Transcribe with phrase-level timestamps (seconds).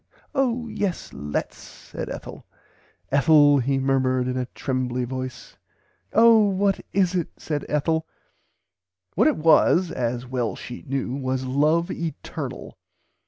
[0.33, 2.47] Oh yes lets said Ethel."
[3.11, 5.57] "Ethel he murmered in a trembly voice.
[6.09, 8.07] [Pg xv] Oh what is it said Ethel."
[9.13, 12.79] What it was (as well she knew) was love eternal.